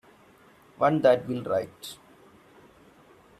One 0.79 1.03
that 1.03 1.27
will 1.27 1.43
write. 1.43 1.95